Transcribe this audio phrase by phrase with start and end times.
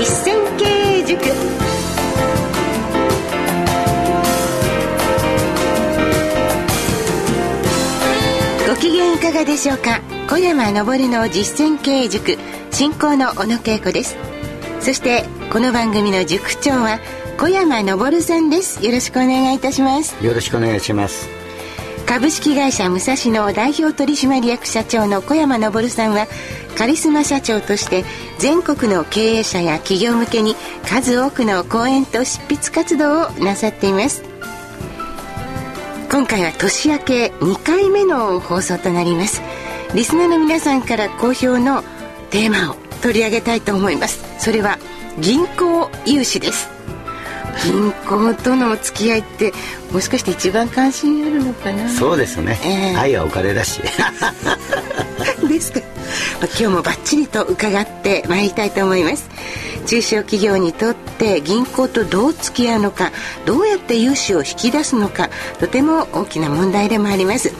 [0.00, 1.20] 実践経営塾。
[8.66, 10.00] ご機嫌いかがでしょうか？
[10.26, 12.38] 小山昇の実践経営塾
[12.70, 14.16] 進行の小野恵子です。
[14.80, 16.98] そしてこの番組の塾長は
[17.38, 18.82] 小山昇さんです。
[18.82, 20.16] よろしくお願いいたします。
[20.24, 21.39] よろしくお願いします。
[22.10, 26.26] 株式会社武蔵野代表取締役社長の小山昇さんは
[26.76, 28.04] カリスマ社長として
[28.40, 34.24] 全国の経営者や企業向けに数多くの講演と執筆活動をなさっています。
[36.10, 39.40] 今回は年明け2回目の放送となります。
[39.94, 41.84] リスナーの皆さんから好評の
[42.30, 44.24] テーマを取り上げたいと思います。
[44.44, 44.80] それは
[45.20, 46.79] 銀行融資です。
[47.64, 49.52] 銀行とのお付き合いって
[49.92, 51.88] もしかして一番関心あるのかな？
[51.88, 53.80] そうですね、えー、愛はお金だし。
[55.48, 55.80] ですか、
[56.40, 59.28] まあ、今日もバッチリと伺ってまいりたいと思います。
[59.86, 63.12] 中小企業にとって銀行とどう付き合うのか
[63.46, 67.52] どうやって融資を引き出すのかとても大きな問題でもあります。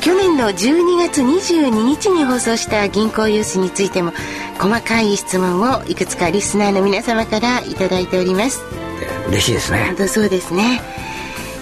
[0.00, 4.14] 去年の12月22日に放送した銀行融資についても
[4.60, 8.60] 細かい質問をいくつかリスナーの皆様から頂いております。
[9.28, 9.86] 嬉しいですね。
[9.86, 10.82] 本当そうですね。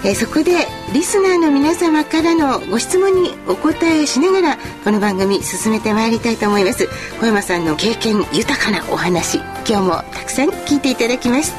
[0.03, 0.51] えー、そこで
[0.93, 6.89] リスナーの皆様からのご質問にお答えしながらこの番組進めてまいりたいと思います。
[7.21, 11.53] 小山さんの経験豊かなお話今日もたくさん聞いていただきます。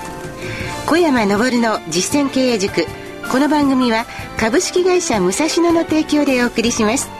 [0.86, 2.86] 小山昇の実践経営塾。
[3.30, 4.06] この番組は
[4.38, 7.20] 株式会社武蔵野の提供でお送りします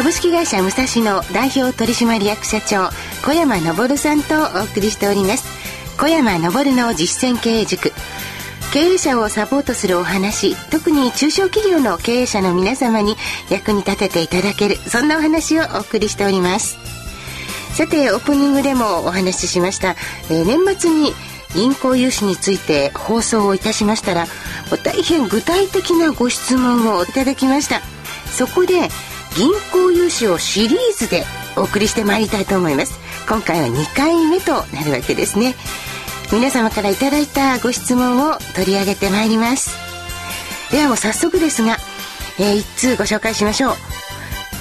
[0.00, 2.88] 株式会社武蔵野代表取締役社長
[3.22, 5.44] 小山昇さんとお送りしております。
[5.98, 7.92] 小山昇の実践経営塾。
[8.72, 10.56] 経営者をサポートするお話。
[10.70, 13.14] 特に中小企業の経営者の皆様に
[13.50, 14.76] 役に立てていただける。
[14.76, 16.78] そんなお話をお送りしております。
[17.74, 19.96] さてオープニングでもお話ししました、
[20.30, 21.12] えー、年末に
[21.54, 24.26] 銀行融資について放送をいたしましたら
[24.82, 27.82] 大変具体的なご質問をいただきました。
[28.32, 28.88] そこで
[29.40, 31.24] 銀行融資をシリーズで
[31.56, 33.00] お送りしてまいりたいと思います。
[33.26, 35.54] 今回は2回目となるわけですね。
[36.30, 39.70] 皆様からいただいたご質問を取り上げてまいります。
[40.70, 41.78] ではもう早速ですが、
[42.38, 43.74] えー、1通ご紹介しましょう。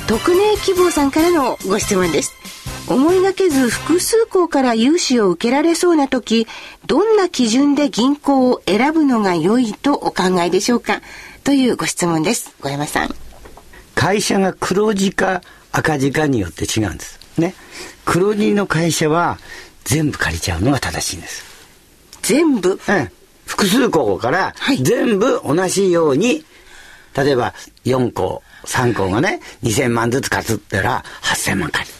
[0.08, 2.34] 匿名希望さんからのご質問です。
[2.88, 6.48] 思いがけず複数校から融資を受けられそうな時、
[6.88, 11.02] どんな基準で銀行を選ぶのが良いとお考えでしょうか？
[11.44, 12.56] というご質問です。
[12.62, 13.29] 小山さん。
[14.00, 15.42] 会社が黒字か
[15.74, 17.20] 赤字かによって違うんです。
[17.38, 17.54] ね。
[18.06, 19.38] 黒字の会社は
[19.84, 21.44] 全部借りちゃうのが正しいんです。
[22.22, 22.80] 全部？
[22.88, 23.12] うん。
[23.46, 26.46] 複数校から全部同じように、
[27.14, 31.98] はい、例えば4校、3校がね、2000万ずつ貸すったら8000万借りる。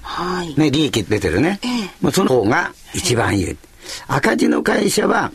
[0.00, 1.60] はい、ね、利益出てるね。
[1.62, 3.56] ええ、まあ、その方が一番いい。
[4.08, 5.30] 赤字の会社は、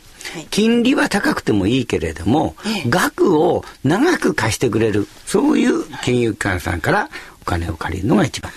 [0.49, 2.55] 金利は高くてもいいけれども、
[2.89, 7.09] 額を長く貸してくれる、そういう金融機関さんから
[7.41, 8.51] お金を借りるのが一番。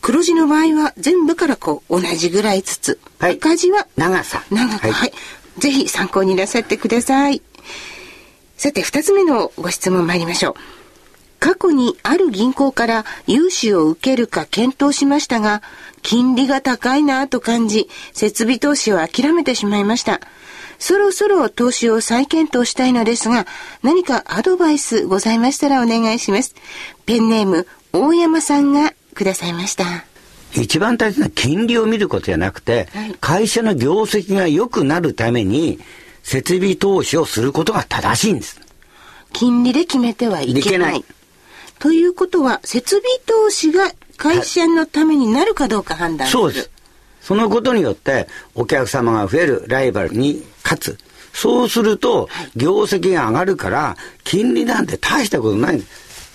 [0.00, 3.00] 黒字の場合は全部からこう同じぐらいずつ。
[3.18, 4.42] はい、赤字は長さ。
[4.50, 4.78] 長さ。
[4.78, 5.12] はい、はい。
[5.58, 7.42] ぜひ参考になさってください。
[8.56, 10.54] さて、二つ目のご質問参りましょう。
[11.38, 15.62] 過去にある銀行から融資を受けるか検討しましたが、
[16.02, 20.20] 金利が高いなと感じ、設備投資を諦めてしまいました。
[20.80, 23.46] そろそろ投資を再検討したいのですが、
[23.82, 26.54] 何かアドバイスございましたらお願いします。
[27.04, 29.84] ペンネーム、大山さんがくださいました。
[30.54, 35.78] 一番大切な金利を見ることじゃなくて、はい、会社の業績が良くなるために、
[36.22, 38.58] 設備投資をすることが正しいんです。
[39.32, 41.04] 金利で決めてはいけない。
[41.78, 46.40] ということは、設備投資が会社のためになるかどうか判断する。
[46.40, 46.70] そうです。
[47.20, 50.98] そのことによって、お客様が増える、ライバルに勝つ。
[51.32, 55.82] そうすると、業績が上がるから、金利なんて大したことない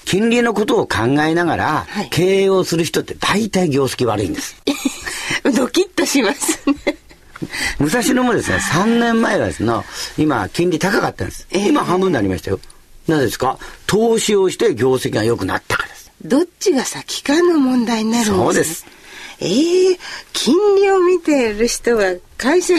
[0.05, 4.55] 金利のことを考えながら、経営をする人って大体業績悪いんです。
[5.55, 6.97] ドキッとしますね。
[7.79, 9.73] 武蔵野もですね、3年前はですね、
[10.17, 11.47] 今、金利高かったんです。
[11.51, 12.59] 今半分になりましたよ。
[13.07, 13.57] なぜですか？
[13.85, 16.11] 投資をして業績が良くなったからです。
[16.23, 18.85] どっちが先かの問題になるんです、ね、そうです。
[19.41, 19.97] ええー、
[20.33, 22.77] 金利を見ている人は会社を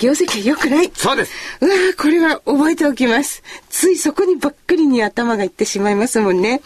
[0.00, 0.90] 業績良くない？
[0.94, 1.32] そうです。
[1.60, 3.42] うわこれは覚えておきます。
[3.68, 6.62] ついそこにばっかりに頭がいってしまいますもんね。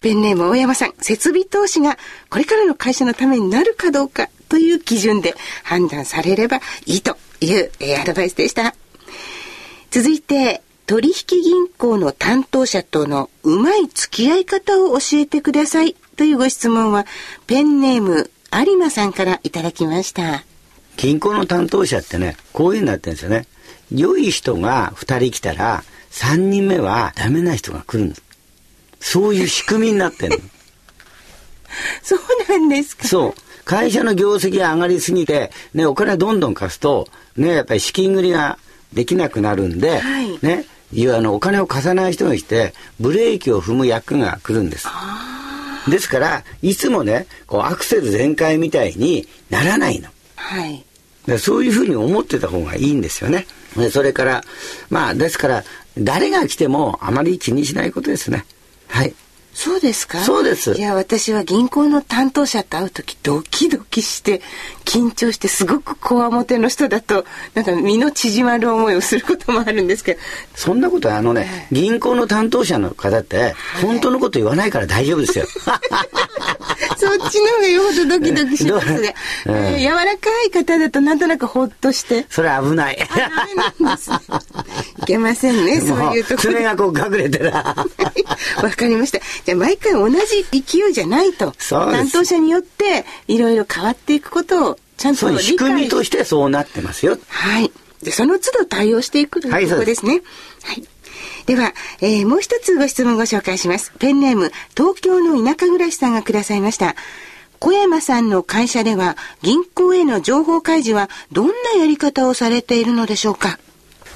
[0.00, 1.98] ペンネーム大山さん、設備投資が
[2.30, 5.34] これからの会社のためになるかどうかという基準で
[5.64, 8.74] 判断されればいいという、えー、アドバイスでした。
[9.90, 17.06] 続いて、取引銀行の担当者とのうまい付き合い方を教えてくださいというご質問は、
[17.46, 20.44] ペンネーム有馬さんからいただきました。
[20.98, 23.46] 銀行の担当者ってね、こういうになってるんですよね。
[23.90, 28.22] 良い人が2人来たら、3人目はダメな人が来るんです。
[29.00, 30.38] そういう仕組みになってるの。
[32.02, 32.18] そう
[32.48, 33.34] なんですかそう。
[33.64, 37.06] 会社の業績が上がりすぎて、ね、お金どんどん貸すと、
[37.36, 38.58] ね、やっぱり資金繰りが
[38.92, 44.88] できなくなるんで、はい、ね、いうあのお金を貸さない人がいて、ブレーキを踏む役が来るんです。
[45.88, 50.08] ですから、いつもね、こうアクセル全開みたいにならないの。
[50.34, 50.84] はい。
[51.28, 53.46] でそういうふうに思ってた方がいいんですよね。
[53.76, 54.42] でそれから、
[54.88, 55.64] まあ、ですから、
[55.98, 58.46] 誰が来てもあまり気にしないことですね。
[58.88, 59.14] はい。
[59.60, 60.20] そうですか？
[60.20, 60.74] そうです。
[60.74, 64.40] いや、私は銀行の担当者と会う時ドキドキして、
[64.84, 67.24] 緊張して、すごくこわもての人だと、
[67.54, 70.20] なんか身の縮まる思いをすることもあるんですけど。
[70.54, 75.46] そんなことは、あのね、銀行の担当者の方って、本当のこと言わないから大丈夫ですよ。
[76.96, 79.14] そっちの方がよほどドキドキしますね。
[79.46, 79.52] う？
[79.52, 82.26] ん、えー、柔らかい方だとなんとなくほっとして。
[82.28, 82.94] それ危ない。
[82.94, 82.98] い
[85.06, 86.52] けませんね、そういうところ。
[86.52, 87.52] 爪がこう隠れてら。
[88.62, 89.20] わかりました。
[89.44, 91.54] じゃあ毎回同じ勢いじゃないと。
[91.68, 97.18] 担当者によっていろいろ変わっていくことをちゃんと理解仕組みとしてそうなってますよ。
[97.28, 97.70] はい。
[98.02, 100.22] で、その都度対応していくということですね。
[100.62, 100.84] はい。
[101.46, 103.92] では、えー、もう一つご質問ご紹介します。
[103.98, 106.94] ペンネーム、東京の田舎暮らしさんがくださいました。
[107.58, 113.58] 小山さんの会社では、銀行への情報開示はどんなやり方をされているのでしょうか？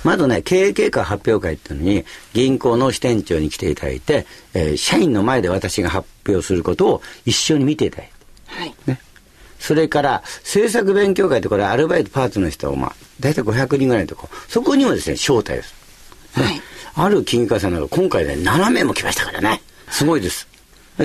[0.04, 8.12] まずね、経営計画発表会っていうのに、銀行の支店長に来ていただいて、えー、社員の前で私が発表することを一緒に見ていただいて。
[8.46, 8.75] はい。
[8.87, 9.00] ね。
[9.58, 15.75] それから、政策勉強会ってこれアルバイトパーツの人を、まあ、大体500人ぐらいのとこ、そこにもですね、招待です。
[16.37, 16.62] ね、はい。
[16.94, 19.62] ある金華さんが今回ね、7名も来ましたからね。
[19.88, 20.49] すごいです。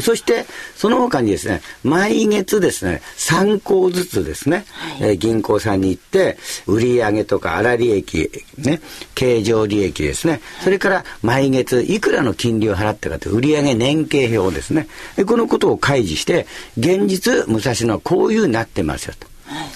[0.01, 0.45] そして、
[0.75, 4.65] その他にですね、毎月ですね、3項ずつですね、
[4.99, 8.81] はい、えー、銀行さんに行って、売上とか粗利益、ね、
[9.15, 14.87] 経常利益ですね、それから毎月いくらの金利を払ったかという売上年計表ですね、
[15.25, 16.47] このことを開示して、
[16.77, 19.27] 現実、武蔵野はこういうになってますよと。
[19.45, 19.67] はい。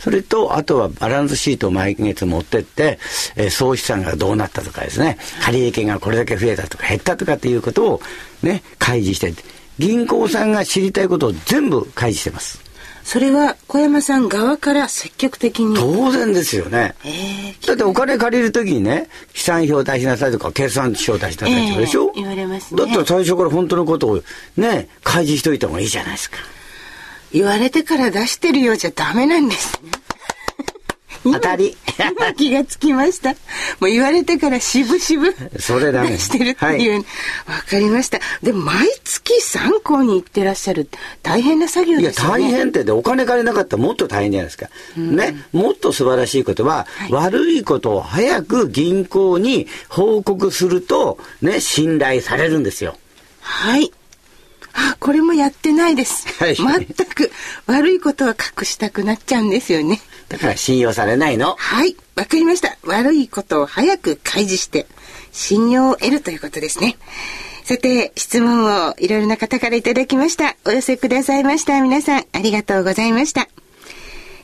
[0.00, 2.98] それと、あとはバランスシートを毎月持ってって、
[3.36, 8.00] えー、総資産がどうなったとかですね、借益がこれだけ増えたとか減ったとかっていうことを
[8.42, 9.34] ね、開示して、
[9.80, 12.60] 銀行さんが知りたいことを全部開示してます。
[13.02, 15.74] それは小山さん側から積極的に。
[15.74, 24.22] 当然ですよね、えー、だってお金借りるときにね資産表を出しなさいとか計算書を出しなさいってでしょ、えー、言われます、ね、だったら最初から本当のことを
[24.56, 26.36] ね開示しといた方がいいじゃないですか。
[27.32, 29.90] 言われてから出してるようじゃダメなんですね
[31.24, 31.76] 当たり。
[31.98, 33.30] 今気がつきました。
[33.30, 33.36] も
[33.82, 36.18] う言われてから渋々それだね。
[36.18, 36.98] してるっていう。
[36.98, 37.04] わ、
[37.46, 38.18] はい、かりました。
[38.42, 40.88] でも毎月3校に行ってらっしゃる
[41.22, 42.42] 大変な作業ですよね。
[42.42, 44.68] いや、大変ってでお金借りなかったらもっと大変じゃないですか。
[44.96, 45.36] ね。
[45.52, 52.96] もっと素晴らしいことは、はい、悪いことを早く銀行に報告すると、ね、信頼されるんですよ。
[53.40, 53.92] はい。
[54.72, 56.26] あ、これもやってないです。
[56.42, 57.30] はい、全く
[57.66, 60.00] 悪いことは隠したくなっちゃうんですよね。
[60.28, 61.56] だから信用されないの。
[61.58, 62.76] はい、わかりました。
[62.84, 64.86] 悪いことを早く開示して、
[65.32, 66.96] 信用を得るということですね。
[67.64, 70.56] さて、質問をいろいろな方からいただきました。
[70.64, 71.80] お寄せくださいました。
[71.80, 73.48] 皆さん、ありがとうございました。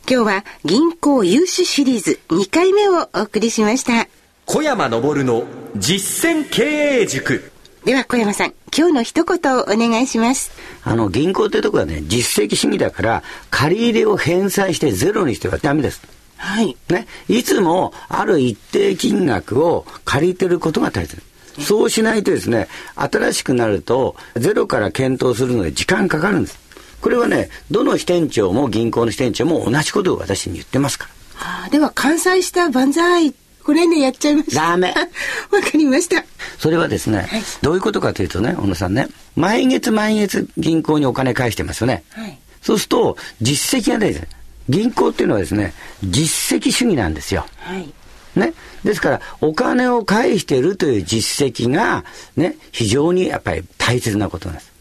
[0.09, 4.07] 今日は銀行融資シリーズ2回目をお送りしました。
[4.45, 5.45] 小山昇の
[5.77, 6.63] 実践経
[7.01, 7.51] 営塾。
[7.87, 10.51] では小山さん、今日の一言をお願いします。
[10.83, 16.03] あの、銀行ってとこはね、実績主義だから、借り入れを返済してゼロにしてはダメです。
[16.37, 16.77] はい。
[16.89, 17.07] ね。
[17.29, 21.23] いつも、ある一定金額を借りてることが大切。
[21.61, 22.67] そうしないとですね、
[22.97, 26.59] 新しくなると、ゼロから検討するので時間かかるんです。
[27.01, 31.07] これはね、どの支店長も銀行の支店長も同じことを私に言ってますか
[31.39, 31.51] ら。
[31.51, 33.33] はあ、では、完済した万歳
[33.67, 34.71] これね、やっちゃいました。
[34.71, 34.95] ダメ。
[35.51, 36.25] わかりました。
[36.59, 42.05] それはですね、はい、どういうことかというとね、小野さんね、毎月毎月銀行にお金返してますよね。
[42.11, 44.27] はい、そうすると、実績がないです。
[44.69, 45.73] 銀行っていうのはですね、
[46.03, 47.47] 実績主義なんですよ。
[47.59, 47.93] はい。
[48.39, 48.53] ね。
[48.85, 52.05] ですから、お金を返しているという実績が、
[52.37, 54.73] ね、非常にやっぱり大切なことなんです。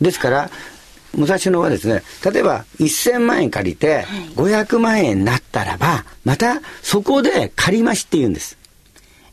[0.00, 0.50] ですから、
[1.14, 4.04] 武蔵野はですね、例えば1000万円借りて
[4.36, 8.58] 500万円になったらば、またそこで借り増しって言うんです。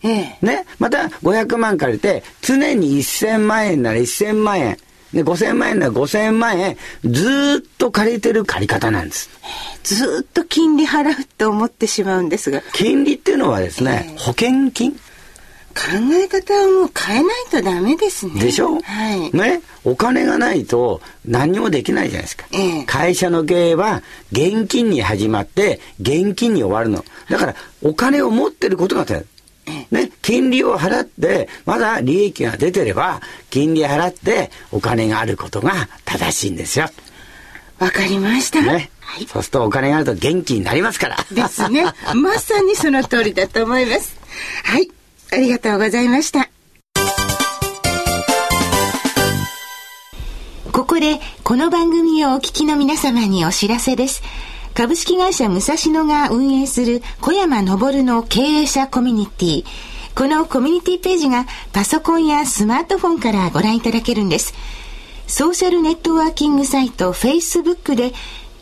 [0.04, 0.66] ええ、ね。
[0.80, 4.78] また500万借りて、常に1000万円なら1000万円。
[5.14, 9.30] で、5000万円なら5000万円、ずっと借りてる借り方なんです。
[9.84, 12.62] ずっと金利払うと思ってしまうんですが。
[12.74, 14.92] 金利っていうのはですね、保険金？
[15.76, 15.80] 考
[16.14, 18.40] え方をもう変えないとダメですね。
[18.40, 18.80] でしょ？
[18.82, 19.32] はい。
[19.32, 19.62] ね？
[19.84, 22.46] お金がないと何にもできないじゃないですか。
[22.52, 27.04] ええ、会社の経営は現金に始まって現金に終わるの。
[27.30, 29.33] だからお金を持ってることが大切。
[29.66, 36.90] ね、金利を払って、まだ利益が出てれば、金利払ってお金があることが正しいんですよ。
[37.80, 38.62] わかりました。
[38.62, 38.90] ね。
[39.00, 41.18] はい、そうするとお金があると元気になりますから。
[41.32, 41.86] ですね。
[42.16, 44.18] まさにその通りだと思います。
[44.64, 44.90] はい。
[45.32, 46.50] ありがとうございました。
[50.72, 54.24] ここで、この番組をお聞きの皆様にお知らせです。
[54.74, 59.66] 株式会社武蔵野が運営する小山昇の経営者コミュニティ。
[60.16, 64.56] このコミュニティページがパソコンやスマートフォンからご覧いただけるんです。
[65.28, 68.14] ソーシャルネットワーキングサイト Facebook で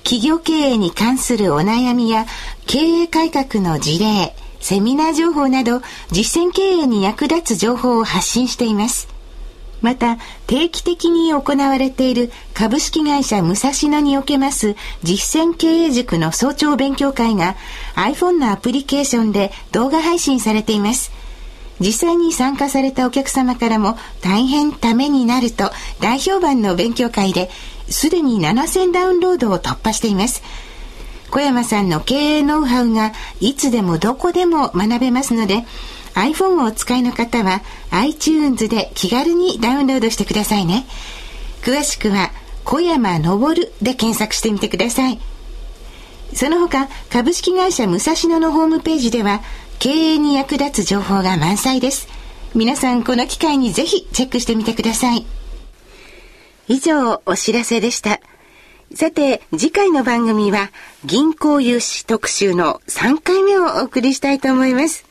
[0.03, 2.25] 企業経営に関するお悩みや
[2.67, 9.07] 経営改革の事例、セミナー情報など実践経営に役立つ情報を発信しています。
[9.81, 17.55] また、定期的に行われている株式会社武蔵野におけます実践経営塾の早朝勉強会が
[17.95, 21.11] iPhone のアプリケーションで動画配信されています。
[21.79, 27.49] 実際に参加されたお客様からも大変ためになると大評判の勉強会で
[27.89, 30.43] すでに7000ダウンロードを突破しています。
[31.31, 35.65] 小山さんの経営ノウハウがいつでもどこでも学べますので
[36.15, 40.85] iPhone をお使いの方は iTunes で気軽にダウンロードしてくださいね。
[41.61, 42.31] 詳しくは
[42.63, 45.19] 小山昇で検索してみてください。
[46.33, 49.41] その他、株式会社武蔵野のホームページでは
[49.79, 52.07] 経営に役立つ情報が満載です。
[52.53, 55.25] 皆さんこの機会にぜひチェックしてみてください。
[56.67, 58.21] 以上、お知らせでした。
[58.93, 60.69] さて、次回の番組は
[61.05, 65.10] 銀行融資特集の3回目をお送りしたいと思います。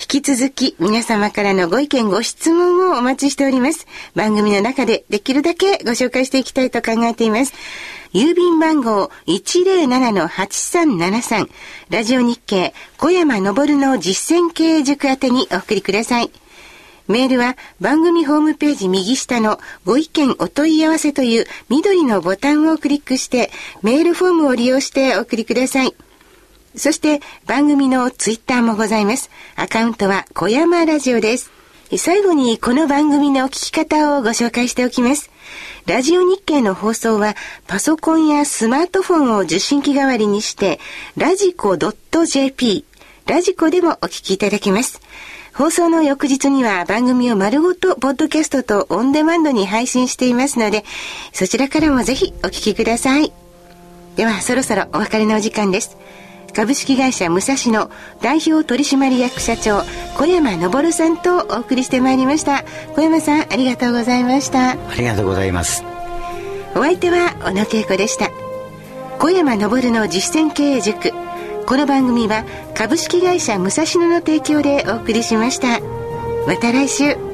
[0.00, 3.88] 引き続き皆様からのご意見ご質問をお待ちしております。
[4.14, 7.52] 番組の中でできるだけご紹介していきたいと考えています。
[8.14, 11.48] 郵便番号107-8373
[11.90, 16.30] ラジオ日経小山昇の実践経営塾宛てにお送りください。
[17.08, 23.50] メールは番組ホームページ右下のご意見お問い合わせという緑のボタンをクリックして
[23.82, 25.92] メールフォームを利用してお送りください。
[26.76, 29.30] そして番組のツイッターもございます。
[29.56, 31.50] アカウントは小山ラジオです。
[31.96, 35.30] 最後にこの番組の聞き方をご紹介しておきます。
[35.86, 37.34] ラジオ日経の放送は
[37.66, 40.80] パソコンやスマートフォンを受信機代わりにして、
[41.16, 42.84] ラジコ .jp、
[43.26, 45.00] ラジコでもお聞きいただけます。
[45.54, 50.84] 放送の翌日には番組を丸ごとポッドキャストとオンデマンドに配信していますので、
[51.32, 53.32] そちらからもぜひお聞きください。
[54.16, 55.96] ではそろそろお別れのお時間です。
[56.54, 57.90] 株式会社武蔵野
[58.20, 59.82] 代表取締役社長
[60.16, 62.64] 小山昇さんとお送りしてまいりました。
[62.94, 64.70] 小山さんありがとうございました。
[64.70, 65.84] ありがとうございます。
[66.74, 68.30] お相手は小野恵子でした。
[69.18, 71.12] 小山昇の実践経営塾。
[71.66, 75.80] この番組は株式会社武蔵野の提供でお送りしました。
[76.46, 77.27] また来週